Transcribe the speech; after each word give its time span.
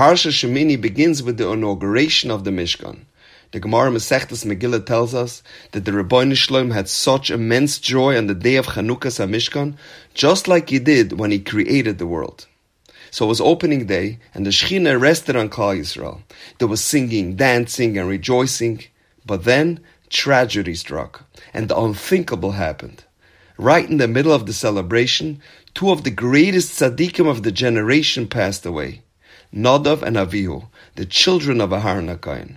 Parsha 0.00 0.30
Shemini 0.30 0.80
begins 0.80 1.22
with 1.22 1.36
the 1.36 1.50
inauguration 1.50 2.30
of 2.30 2.44
the 2.44 2.50
Mishkan. 2.50 3.00
The 3.50 3.60
Gemara 3.60 3.90
Masechtas 3.90 4.46
Megillah 4.46 4.86
tells 4.86 5.14
us 5.14 5.42
that 5.72 5.84
the 5.84 5.90
Rebbeinu 5.90 6.34
Shalom 6.34 6.70
had 6.70 6.88
such 6.88 7.30
immense 7.30 7.78
joy 7.78 8.16
on 8.16 8.26
the 8.26 8.34
day 8.34 8.56
of 8.56 8.68
Chanukah 8.68 9.28
Mishkan, 9.28 9.76
just 10.14 10.48
like 10.48 10.70
he 10.70 10.78
did 10.78 11.18
when 11.18 11.30
he 11.30 11.38
created 11.38 11.98
the 11.98 12.06
world. 12.06 12.46
So 13.10 13.26
it 13.26 13.28
was 13.28 13.42
opening 13.42 13.84
day, 13.84 14.20
and 14.32 14.46
the 14.46 14.50
Shechina 14.52 14.98
rested 14.98 15.36
on 15.36 15.50
Klal 15.50 15.78
Yisrael. 15.78 16.22
There 16.58 16.66
was 16.66 16.82
singing, 16.82 17.36
dancing, 17.36 17.98
and 17.98 18.08
rejoicing. 18.08 18.84
But 19.26 19.44
then 19.44 19.80
tragedy 20.08 20.76
struck, 20.76 21.24
and 21.52 21.68
the 21.68 21.78
unthinkable 21.78 22.52
happened. 22.52 23.04
Right 23.58 23.86
in 23.86 23.98
the 23.98 24.08
middle 24.08 24.32
of 24.32 24.46
the 24.46 24.54
celebration, 24.54 25.42
two 25.74 25.90
of 25.90 26.04
the 26.04 26.10
greatest 26.10 26.80
tzaddikim 26.80 27.28
of 27.28 27.42
the 27.42 27.52
generation 27.52 28.26
passed 28.28 28.64
away, 28.64 29.02
Nadav 29.54 30.02
and 30.02 30.16
Avihu, 30.16 30.66
the 30.94 31.06
children 31.06 31.60
of 31.60 31.70
Aharon 31.70 32.16
HaKohen. 32.16 32.56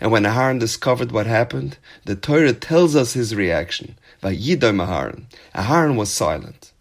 And 0.00 0.10
when 0.10 0.24
Aharon 0.24 0.58
discovered 0.58 1.12
what 1.12 1.26
happened, 1.26 1.76
the 2.04 2.16
Torah 2.16 2.52
tells 2.52 2.96
us 2.96 3.12
his 3.12 3.34
reaction. 3.34 3.96
Vayidom 4.22 4.84
Aharon. 4.84 5.24
Aharon 5.54 5.96
was 5.96 6.10
silent. 6.10 6.72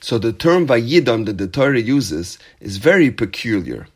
So 0.00 0.18
the 0.18 0.32
term 0.32 0.66
Vayidom 0.66 1.26
that 1.26 1.38
the 1.38 1.48
Torah 1.48 1.80
uses 1.80 2.38
is 2.60 2.76
very 2.76 3.10
peculiar. 3.10 3.88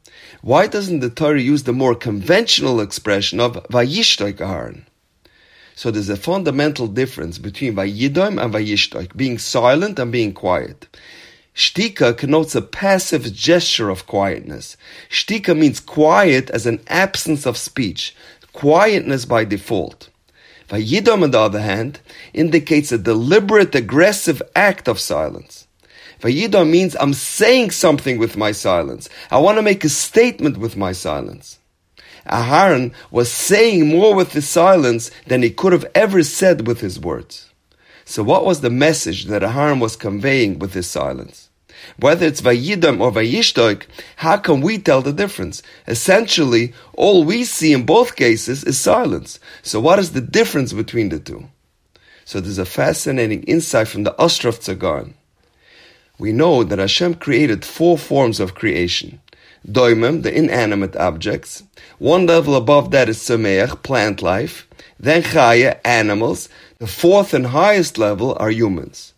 Why 0.42 0.66
doesn't 0.66 1.00
the 1.00 1.10
Torah 1.10 1.40
use 1.40 1.64
the 1.64 1.72
more 1.72 1.94
conventional 1.94 2.80
expression 2.80 3.38
of 3.38 3.62
Vayishtoik 3.68 4.38
Aharon? 4.38 4.84
So 5.74 5.90
there's 5.90 6.08
a 6.08 6.16
fundamental 6.16 6.88
difference 6.88 7.38
between 7.38 7.74
Vayidom 7.74 8.42
and 8.42 8.52
Vayishtoik, 8.52 9.16
being 9.16 9.38
silent 9.38 9.98
and 9.98 10.10
being 10.10 10.32
quiet. 10.32 10.86
Shtika 11.60 12.16
connotes 12.16 12.54
a 12.54 12.62
passive 12.62 13.34
gesture 13.34 13.90
of 13.90 14.06
quietness. 14.06 14.78
Shtika 15.10 15.54
means 15.54 15.78
quiet 15.78 16.48
as 16.48 16.64
an 16.64 16.80
absence 16.88 17.44
of 17.44 17.58
speech, 17.58 18.16
quietness 18.54 19.26
by 19.26 19.44
default. 19.44 20.08
Vayidom, 20.70 21.22
on 21.22 21.32
the 21.32 21.38
other 21.38 21.60
hand, 21.60 22.00
indicates 22.32 22.92
a 22.92 22.96
deliberate, 22.96 23.74
aggressive 23.74 24.40
act 24.56 24.88
of 24.88 24.98
silence. 24.98 25.66
Vayidom 26.22 26.70
means 26.70 26.96
I'm 26.98 27.12
saying 27.12 27.72
something 27.72 28.16
with 28.16 28.38
my 28.38 28.52
silence. 28.52 29.10
I 29.30 29.36
want 29.36 29.58
to 29.58 29.62
make 29.62 29.84
a 29.84 29.90
statement 29.90 30.56
with 30.56 30.78
my 30.78 30.92
silence. 30.92 31.58
Aharon 32.26 32.94
was 33.10 33.30
saying 33.30 33.86
more 33.86 34.14
with 34.14 34.32
his 34.32 34.48
silence 34.48 35.10
than 35.26 35.42
he 35.42 35.50
could 35.50 35.74
have 35.74 35.84
ever 35.94 36.22
said 36.22 36.66
with 36.66 36.80
his 36.80 36.98
words. 36.98 37.50
So 38.06 38.22
what 38.22 38.46
was 38.46 38.62
the 38.62 38.70
message 38.70 39.26
that 39.26 39.42
Aharon 39.42 39.78
was 39.78 39.94
conveying 39.94 40.58
with 40.58 40.72
his 40.72 40.86
silence? 40.86 41.49
Whether 41.98 42.26
it's 42.26 42.40
Vayidom 42.40 43.00
or 43.00 43.12
Vayishtoik, 43.12 43.86
how 44.16 44.36
can 44.36 44.60
we 44.60 44.78
tell 44.78 45.02
the 45.02 45.12
difference? 45.12 45.62
Essentially, 45.86 46.72
all 46.94 47.24
we 47.24 47.44
see 47.44 47.72
in 47.72 47.84
both 47.84 48.16
cases 48.16 48.64
is 48.64 48.78
silence. 48.78 49.38
So 49.62 49.80
what 49.80 49.98
is 49.98 50.12
the 50.12 50.20
difference 50.20 50.72
between 50.72 51.08
the 51.08 51.18
two? 51.18 51.48
So 52.24 52.40
there's 52.40 52.58
a 52.58 52.64
fascinating 52.64 53.42
insight 53.44 53.88
from 53.88 54.04
the 54.04 54.14
Ostrovtzer 54.18 54.78
Gaon. 54.78 55.14
We 56.18 56.32
know 56.32 56.64
that 56.64 56.78
Hashem 56.78 57.14
created 57.14 57.64
four 57.64 57.96
forms 57.96 58.40
of 58.40 58.54
creation. 58.54 59.20
Doimim, 59.66 60.22
the 60.22 60.34
inanimate 60.34 60.96
objects. 60.96 61.62
One 61.98 62.26
level 62.26 62.54
above 62.56 62.90
that 62.92 63.08
is 63.08 63.18
Tzomeach, 63.18 63.82
plant 63.82 64.22
life. 64.22 64.66
Then 64.98 65.22
Chaya, 65.22 65.80
animals. 65.84 66.48
The 66.78 66.86
fourth 66.86 67.34
and 67.34 67.46
highest 67.46 67.98
level 67.98 68.36
are 68.38 68.50
humans. 68.50 69.12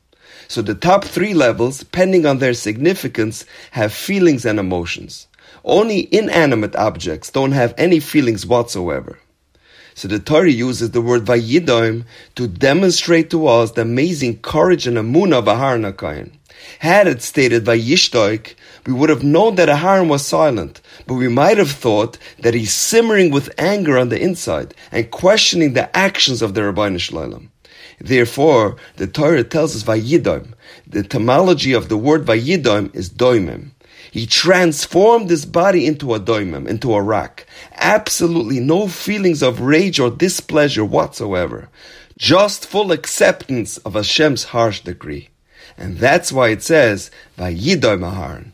So 0.53 0.61
the 0.61 0.75
top 0.75 1.05
three 1.05 1.33
levels, 1.33 1.79
depending 1.79 2.27
on 2.27 2.37
their 2.37 2.53
significance, 2.53 3.47
have 3.71 3.91
feelings 3.91 4.45
and 4.45 4.59
emotions. 4.59 5.27
Only 5.65 6.15
inanimate 6.15 6.77
objects 6.77 7.31
don't 7.31 7.53
have 7.53 7.73
any 7.79 8.01
feelings 8.01 8.45
whatsoever. 8.45 9.19
So 9.95 10.09
the 10.09 10.19
Torah 10.19 10.51
uses 10.51 10.91
the 10.91 11.01
word 11.01 11.25
vayidoim 11.25 12.05
to 12.35 12.47
demonstrate 12.47 13.31
to 13.31 13.47
us 13.47 13.71
the 13.71 13.81
amazing 13.81 14.41
courage 14.41 14.87
and 14.87 14.99
emunah 14.99 15.39
of 15.39 15.47
Aharon. 15.47 16.33
Had 16.81 17.07
it 17.07 17.23
stated 17.23 17.65
vayishtoik, 17.65 18.55
we 18.85 18.93
would 18.93 19.09
have 19.09 19.25
known 19.25 19.55
that 19.55 19.71
Aharon 19.71 20.09
was 20.09 20.27
silent, 20.27 20.83
but 21.07 21.15
we 21.15 21.29
might 21.29 21.59
have 21.59 21.71
thought 21.71 22.19
that 22.41 22.55
he's 22.55 22.73
simmering 22.73 23.31
with 23.31 23.55
anger 23.59 23.99
on 23.99 24.09
the 24.09 24.21
inside 24.21 24.75
and 24.91 25.11
questioning 25.11 25.73
the 25.73 25.95
actions 25.97 26.43
of 26.43 26.55
the 26.55 26.65
Rabbi 26.65 26.97
Shalom. 26.97 27.51
Therefore, 28.01 28.77
the 28.97 29.07
Torah 29.07 29.45
tells 29.45 29.77
us 29.77 29.85
Vayidom. 29.85 30.55
The 30.87 31.01
etymology 31.01 31.73
of 31.73 31.89
the 31.89 31.97
word 31.97 32.25
Vayidom 32.25 32.95
is 32.95 33.09
doimim. 33.09 33.71
He 34.11 34.27
transformed 34.27 35.31
his 35.31 35.47
body 35.47 35.87
into 35.87 36.15
a 36.15 36.21
doimim, 36.21 36.67
into 36.67 36.95
a 36.95 37.01
rock. 37.01 37.47
Absolutely 37.77 38.61
no 38.61 38.89
feelings 38.89 39.43
of 39.43 39.61
rage 39.61 40.01
or 40.01 40.11
displeasure 40.11 40.85
whatsoever. 40.85 41.69
Just 42.19 42.67
full 42.67 42.93
acceptance 42.93 43.79
of 43.79 43.95
Hashem's 43.95 44.45
harsh 44.45 44.81
decree. 44.81 45.31
And 45.79 45.99
that's 45.99 46.33
why 46.33 46.49
it 46.49 46.63
says, 46.63 47.11
Vayidom 47.39 48.01
Aharon. 48.01 48.53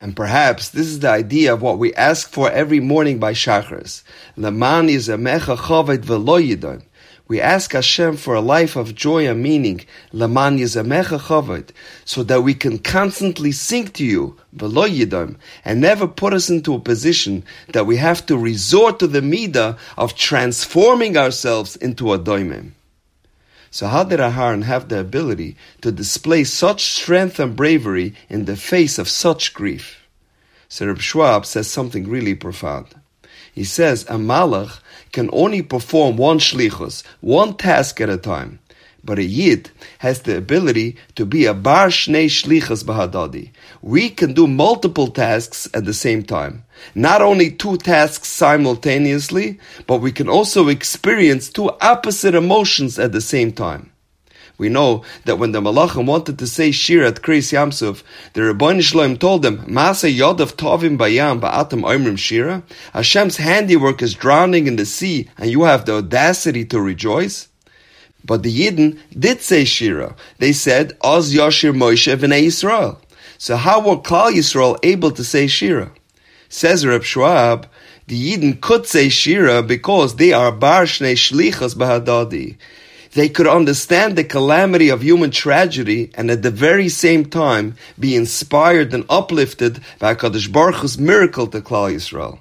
And 0.00 0.16
perhaps 0.16 0.70
this 0.70 0.86
is 0.86 1.00
the 1.00 1.10
idea 1.10 1.52
of 1.52 1.60
what 1.60 1.78
we 1.78 1.92
ask 1.94 2.30
for 2.30 2.50
every 2.50 2.80
morning 2.80 3.18
by 3.18 3.34
Shachris. 3.34 4.02
Leman 4.36 4.88
yizamecha 4.88 5.56
chaved 5.58 6.04
v'lo. 6.04 6.82
We 7.28 7.40
ask 7.40 7.74
Hashem 7.74 8.16
for 8.16 8.34
a 8.34 8.40
life 8.40 8.74
of 8.74 8.96
joy 8.96 9.28
and 9.28 9.40
meaning, 9.40 9.82
Laman 10.12 10.58
Chavod, 10.58 11.68
so 12.04 12.24
that 12.24 12.42
we 12.42 12.54
can 12.54 12.80
constantly 12.80 13.52
sing 13.52 13.86
to 13.88 14.04
you, 14.04 14.36
V'lo 14.56 14.88
Yidom, 14.88 15.36
and 15.64 15.80
never 15.80 16.08
put 16.08 16.34
us 16.34 16.50
into 16.50 16.74
a 16.74 16.80
position 16.80 17.44
that 17.68 17.86
we 17.86 17.98
have 17.98 18.26
to 18.26 18.36
resort 18.36 18.98
to 18.98 19.06
the 19.06 19.20
midah 19.20 19.78
of 19.96 20.16
transforming 20.16 21.16
ourselves 21.16 21.76
into 21.76 22.12
a 22.12 22.18
doimim. 22.18 22.72
So 23.70 23.86
how 23.86 24.04
did 24.04 24.18
Aharon 24.18 24.64
have 24.64 24.88
the 24.88 24.98
ability 24.98 25.56
to 25.80 25.92
display 25.92 26.44
such 26.44 26.92
strength 26.92 27.38
and 27.38 27.54
bravery 27.54 28.14
in 28.28 28.44
the 28.44 28.56
face 28.56 28.98
of 28.98 29.08
such 29.08 29.54
grief? 29.54 30.08
So 30.68 30.86
Reb 30.86 31.00
Schwab 31.00 31.46
says 31.46 31.68
something 31.68 32.08
really 32.08 32.34
profound. 32.34 32.88
He 33.52 33.64
says 33.64 34.04
a 34.04 34.14
malach 34.14 34.80
can 35.12 35.30
only 35.32 35.62
perform 35.62 36.16
one 36.16 36.38
shlichus, 36.38 37.02
one 37.20 37.56
task 37.56 38.00
at 38.00 38.08
a 38.08 38.16
time. 38.16 38.60
But 39.02 39.18
a 39.18 39.24
yid 39.24 39.70
has 39.98 40.22
the 40.22 40.36
ability 40.36 40.96
to 41.14 41.24
be 41.24 41.46
a 41.46 41.54
bar 41.54 41.88
shnei 41.88 42.26
shlichus 42.26 42.84
bahadadi. 42.84 43.50
We 43.80 44.10
can 44.10 44.34
do 44.34 44.46
multiple 44.46 45.08
tasks 45.08 45.68
at 45.72 45.84
the 45.84 45.94
same 45.94 46.22
time. 46.22 46.64
Not 46.94 47.22
only 47.22 47.50
two 47.50 47.76
tasks 47.78 48.28
simultaneously, 48.28 49.58
but 49.86 50.00
we 50.00 50.12
can 50.12 50.28
also 50.28 50.68
experience 50.68 51.48
two 51.48 51.70
opposite 51.80 52.34
emotions 52.34 52.98
at 52.98 53.12
the 53.12 53.20
same 53.20 53.52
time. 53.52 53.90
We 54.60 54.68
know 54.68 55.04
that 55.24 55.38
when 55.38 55.52
the 55.52 55.62
Malachim 55.62 56.04
wanted 56.04 56.38
to 56.38 56.46
say 56.46 56.70
Shir 56.70 57.02
at 57.02 57.22
Kreis 57.22 57.50
Yamsuf, 57.50 58.02
the 58.34 58.42
Rebbeinu 58.42 58.82
Shalom 58.82 59.16
told 59.16 59.40
them, 59.40 59.64
Masa 59.64 60.14
Yodav 60.14 60.52
Tovim 60.52 60.98
Bayam 60.98 61.40
Ba'atam 61.40 61.80
Oimrim 61.80 62.18
Shira, 62.18 62.62
Hashem's 62.92 63.38
handiwork 63.38 64.02
is 64.02 64.12
drowning 64.12 64.66
in 64.66 64.76
the 64.76 64.84
sea, 64.84 65.30
and 65.38 65.50
you 65.50 65.62
have 65.62 65.86
the 65.86 65.94
audacity 65.94 66.66
to 66.66 66.78
rejoice? 66.78 67.48
But 68.24 68.42
the 68.42 68.54
Yidden 68.54 68.98
did 69.18 69.40
say 69.40 69.64
Shira. 69.64 70.14
They 70.38 70.52
said, 70.52 70.96
Oz 71.02 71.32
Yoshir 71.32 71.74
Moshe 71.74 72.14
V'nei 72.16 72.46
Yisrael. 72.46 72.98
So 73.38 73.56
how 73.56 73.80
were 73.80 73.96
Klal 73.96 74.32
Yisrael 74.32 74.78
able 74.82 75.10
to 75.12 75.24
say 75.24 75.46
Shira? 75.46 75.92
Says 76.48 76.84
Reb 76.84 77.04
Schwab, 77.04 77.66
the 78.06 78.36
Yidden 78.36 78.60
could 78.60 78.86
say 78.86 79.08
Shira 79.08 79.62
because 79.62 80.16
they 80.16 80.32
are 80.32 80.52
Bar 80.52 80.84
Shnei 80.84 81.14
Shlichas 81.14 81.74
Bahadadi. 81.74 82.56
They 83.12 83.28
could 83.28 83.46
understand 83.46 84.16
the 84.16 84.24
calamity 84.24 84.88
of 84.88 85.02
human 85.02 85.30
tragedy 85.30 86.10
and 86.14 86.30
at 86.30 86.42
the 86.42 86.50
very 86.50 86.88
same 86.88 87.24
time 87.24 87.76
be 87.98 88.14
inspired 88.14 88.92
and 88.94 89.04
uplifted 89.08 89.80
by 89.98 90.14
HaKadosh 90.14 90.52
Baruch 90.52 90.76
Hu's 90.76 90.98
miracle 90.98 91.46
to 91.48 91.60
Klal 91.60 91.94
Yisrael. 91.94 92.38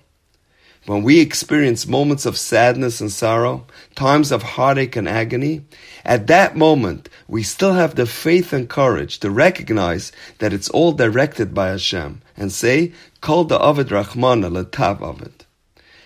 When 0.85 1.03
we 1.03 1.19
experience 1.19 1.87
moments 1.87 2.25
of 2.25 2.37
sadness 2.37 3.01
and 3.01 3.11
sorrow, 3.11 3.67
times 3.95 4.31
of 4.31 4.41
heartache 4.41 4.95
and 4.95 5.07
agony, 5.07 5.65
at 6.05 6.27
that 6.27 6.55
moment 6.55 7.09
we 7.27 7.43
still 7.43 7.73
have 7.73 7.95
the 7.95 8.05
faith 8.05 8.53
and 8.53 8.69
courage 8.69 9.19
to 9.19 9.29
recognize 9.29 10.11
that 10.39 10.53
it's 10.53 10.69
all 10.69 10.93
directed 10.93 11.53
by 11.53 11.67
Hashem 11.69 12.21
and 12.37 12.51
say, 12.51 12.93
Kol 13.21 13.43
da 13.43 13.57
Avid 13.57 13.89
Rahmana 13.89 14.49
letav 14.49 15.01
Avid. 15.01 15.45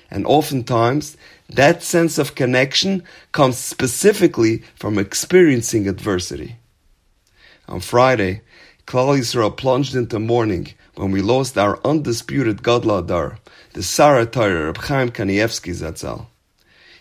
And 0.09 0.25
oftentimes 0.25 1.17
that 1.49 1.83
sense 1.83 2.17
of 2.17 2.35
connection 2.35 3.03
comes 3.31 3.57
specifically 3.57 4.63
from 4.75 4.97
experiencing 4.97 5.87
adversity. 5.87 6.57
On 7.67 7.79
Friday, 7.79 8.41
Klal 8.85 9.17
Yisrael 9.17 9.55
plunged 9.55 9.95
into 9.95 10.19
mourning 10.19 10.73
when 10.95 11.11
we 11.11 11.21
lost 11.21 11.57
our 11.57 11.79
undisputed 11.83 12.61
Gadol 12.61 13.01
Hador, 13.01 13.37
the 13.73 13.81
Sar 13.81 14.23
HaTorah 14.23 14.69
of 14.69 14.77
Chaim 14.77 15.09
Kanievsky 15.09 15.73
Zatzal. 15.73 16.27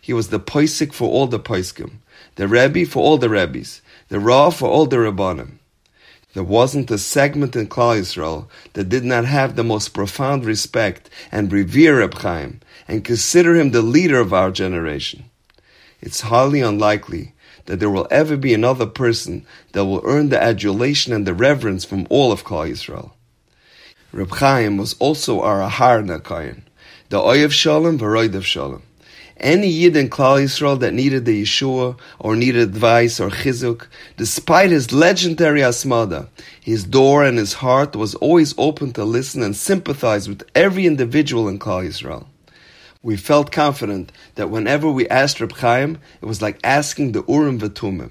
He 0.00 0.12
was 0.12 0.28
the 0.28 0.40
Poisik 0.40 0.92
for 0.92 1.10
all 1.10 1.26
the 1.26 1.38
Poiskim, 1.38 1.98
the 2.36 2.48
Rebbe 2.48 2.86
for 2.86 3.02
all 3.02 3.18
the 3.18 3.28
Rebbes, 3.28 3.82
the 4.08 4.18
Ra 4.18 4.50
for 4.50 4.68
all 4.68 4.86
the 4.86 4.96
Rabbanim. 4.96 5.58
There 6.32 6.42
wasn't 6.42 6.90
a 6.90 6.96
segment 6.96 7.54
in 7.54 7.66
Klal 7.66 8.00
Yisrael 8.00 8.46
that 8.72 8.88
did 8.88 9.04
not 9.04 9.26
have 9.26 9.54
the 9.54 9.62
most 9.62 9.90
profound 9.90 10.46
respect 10.46 11.10
and 11.30 11.52
revere 11.52 11.98
Reb 11.98 12.14
Chaim 12.14 12.60
and 12.88 13.04
consider 13.04 13.54
him 13.54 13.70
the 13.70 13.82
leader 13.82 14.18
of 14.18 14.32
our 14.32 14.50
generation. 14.50 15.24
It's 16.00 16.22
highly 16.22 16.62
unlikely 16.62 17.34
that 17.66 17.80
there 17.80 17.90
will 17.90 18.08
ever 18.10 18.38
be 18.38 18.54
another 18.54 18.86
person 18.86 19.44
that 19.72 19.84
will 19.84 20.00
earn 20.04 20.30
the 20.30 20.42
adulation 20.42 21.12
and 21.12 21.26
the 21.26 21.34
reverence 21.34 21.84
from 21.84 22.06
all 22.08 22.32
of 22.32 22.44
Klal 22.44 22.70
Yisrael. 22.70 23.10
Reb 24.14 24.31
Chaim 24.31 24.76
was 24.76 24.93
also 24.99 25.41
our 25.41 25.67
Aharon 25.67 26.14
HaKohen, 26.14 26.61
the 27.09 27.17
Oyev 27.17 27.50
Shalom, 27.50 27.99
Varoidev 27.99 28.43
Shalom. 28.43 28.82
Any 29.38 29.69
Yid 29.69 29.97
in 29.97 30.11
Klal 30.11 30.43
Yisrael 30.43 30.79
that 30.81 30.93
needed 30.93 31.25
the 31.25 31.43
Yeshua 31.43 31.99
or 32.19 32.37
needed 32.37 32.61
advice 32.61 33.19
or 33.19 33.31
chizuk, 33.31 33.87
despite 34.19 34.70
his 34.70 34.93
legendary 34.93 35.62
asmada, 35.62 36.29
his 36.61 36.85
door 36.85 37.25
and 37.25 37.38
his 37.38 37.55
heart 37.55 37.97
was 37.97 38.14
always 38.17 38.55
open 38.59 38.93
to 38.93 39.05
listen 39.05 39.43
and 39.43 39.56
sympathize 39.56 40.29
with 40.29 40.43
every 40.55 40.85
individual 40.85 41.49
in 41.49 41.59
Klal 41.59 41.88
Yisrael. 41.88 42.26
We 43.03 43.17
felt 43.17 43.50
confident 43.50 44.12
that 44.35 44.50
whenever 44.50 44.91
we 44.91 45.09
asked 45.09 45.41
Reb 45.41 45.53
Chaim, 45.53 45.99
it 46.20 46.26
was 46.26 46.43
like 46.43 46.61
asking 46.62 47.12
the 47.12 47.25
Urim 47.26 47.59
V'Tumim. 47.59 48.11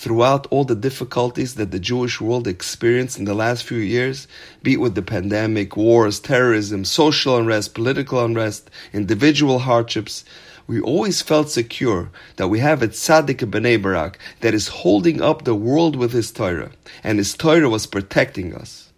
Throughout 0.00 0.46
all 0.52 0.62
the 0.62 0.76
difficulties 0.76 1.56
that 1.56 1.72
the 1.72 1.80
Jewish 1.80 2.20
world 2.20 2.46
experienced 2.46 3.18
in 3.18 3.24
the 3.24 3.34
last 3.34 3.64
few 3.64 3.78
years, 3.78 4.28
be 4.62 4.74
it 4.74 4.80
with 4.80 4.94
the 4.94 5.02
pandemic, 5.02 5.76
wars, 5.76 6.20
terrorism, 6.20 6.84
social 6.84 7.36
unrest, 7.36 7.74
political 7.74 8.24
unrest, 8.24 8.70
individual 8.92 9.58
hardships, 9.58 10.24
we 10.68 10.80
always 10.80 11.20
felt 11.20 11.50
secure 11.50 12.12
that 12.36 12.46
we 12.46 12.60
have 12.60 12.80
a 12.80 12.86
tzaddik 12.86 13.38
b'nei 13.50 13.82
barak 13.82 14.20
that 14.40 14.54
is 14.54 14.68
holding 14.68 15.20
up 15.20 15.42
the 15.42 15.56
world 15.56 15.96
with 15.96 16.12
his 16.12 16.30
Torah, 16.30 16.70
and 17.02 17.18
his 17.18 17.34
Torah 17.34 17.68
was 17.68 17.88
protecting 17.88 18.54
us. 18.54 18.92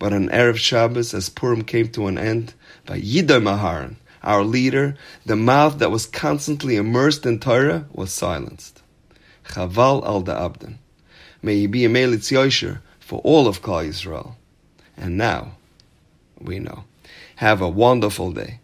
But 0.00 0.12
on 0.12 0.28
Erev 0.30 0.56
Shabbos, 0.56 1.14
as 1.14 1.28
Purim 1.28 1.62
came 1.62 1.86
to 1.90 2.08
an 2.08 2.18
end, 2.18 2.52
by 2.84 3.00
Yidai 3.00 3.40
Maharan, 3.40 3.94
our 4.24 4.42
leader, 4.42 4.96
the 5.24 5.36
mouth 5.36 5.78
that 5.78 5.92
was 5.92 6.04
constantly 6.04 6.74
immersed 6.74 7.24
in 7.24 7.38
Torah 7.38 7.86
was 7.92 8.10
silenced. 8.10 8.82
Chaval 9.48 10.04
al 10.04 10.22
Abden. 10.22 10.78
May 11.42 11.56
he 11.56 11.66
be 11.66 11.84
a 11.84 11.88
Melitz 11.88 12.32
Yosher 12.32 12.80
for 13.00 13.20
all 13.20 13.46
of 13.46 13.62
Klal 13.62 13.88
Yisrael. 13.88 14.34
And 14.96 15.16
now, 15.16 15.52
we 16.40 16.58
know. 16.58 16.84
Have 17.36 17.60
a 17.60 17.68
wonderful 17.68 18.32
day. 18.32 18.60